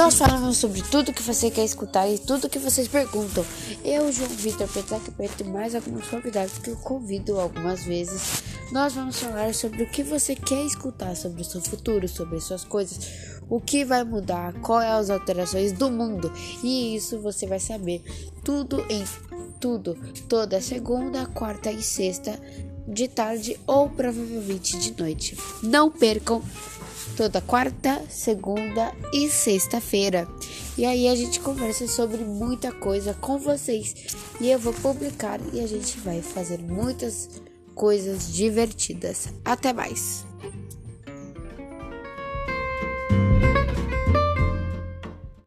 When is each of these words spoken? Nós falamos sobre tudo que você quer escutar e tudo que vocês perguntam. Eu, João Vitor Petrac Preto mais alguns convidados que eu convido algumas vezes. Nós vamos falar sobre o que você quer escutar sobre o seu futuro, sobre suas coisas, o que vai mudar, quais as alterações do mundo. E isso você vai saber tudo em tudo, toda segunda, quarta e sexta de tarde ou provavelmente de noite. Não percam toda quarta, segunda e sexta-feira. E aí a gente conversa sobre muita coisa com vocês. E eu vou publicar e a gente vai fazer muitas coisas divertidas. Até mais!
Nós 0.00 0.14
falamos 0.14 0.56
sobre 0.56 0.80
tudo 0.80 1.12
que 1.12 1.22
você 1.22 1.50
quer 1.50 1.62
escutar 1.62 2.08
e 2.08 2.18
tudo 2.18 2.48
que 2.48 2.58
vocês 2.58 2.88
perguntam. 2.88 3.44
Eu, 3.84 4.10
João 4.10 4.30
Vitor 4.30 4.66
Petrac 4.66 5.10
Preto 5.10 5.44
mais 5.44 5.74
alguns 5.74 6.08
convidados 6.08 6.56
que 6.56 6.70
eu 6.70 6.76
convido 6.76 7.38
algumas 7.38 7.84
vezes. 7.84 8.42
Nós 8.72 8.94
vamos 8.94 9.20
falar 9.20 9.52
sobre 9.52 9.82
o 9.82 9.90
que 9.90 10.02
você 10.02 10.34
quer 10.34 10.64
escutar 10.64 11.14
sobre 11.14 11.42
o 11.42 11.44
seu 11.44 11.60
futuro, 11.60 12.08
sobre 12.08 12.40
suas 12.40 12.64
coisas, 12.64 12.98
o 13.46 13.60
que 13.60 13.84
vai 13.84 14.02
mudar, 14.02 14.54
quais 14.62 14.88
as 14.88 15.10
alterações 15.10 15.72
do 15.72 15.90
mundo. 15.90 16.32
E 16.64 16.96
isso 16.96 17.20
você 17.20 17.46
vai 17.46 17.60
saber 17.60 18.02
tudo 18.42 18.82
em 18.88 19.04
tudo, 19.60 19.98
toda 20.30 20.62
segunda, 20.62 21.26
quarta 21.26 21.70
e 21.70 21.82
sexta 21.82 22.40
de 22.88 23.06
tarde 23.06 23.60
ou 23.66 23.90
provavelmente 23.90 24.78
de 24.78 24.98
noite. 24.98 25.36
Não 25.62 25.90
percam 25.90 26.42
toda 27.16 27.40
quarta, 27.40 28.02
segunda 28.08 28.92
e 29.12 29.28
sexta-feira. 29.28 30.26
E 30.76 30.84
aí 30.84 31.08
a 31.08 31.14
gente 31.14 31.40
conversa 31.40 31.86
sobre 31.86 32.24
muita 32.24 32.72
coisa 32.72 33.14
com 33.14 33.38
vocês. 33.38 33.94
E 34.40 34.50
eu 34.50 34.58
vou 34.58 34.72
publicar 34.72 35.40
e 35.52 35.60
a 35.60 35.66
gente 35.66 35.98
vai 35.98 36.22
fazer 36.22 36.58
muitas 36.58 37.28
coisas 37.74 38.32
divertidas. 38.32 39.28
Até 39.44 39.72
mais! 39.72 40.29